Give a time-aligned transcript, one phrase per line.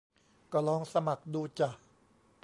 [0.51, 1.69] ก็ลองสมัครดูจ่ะ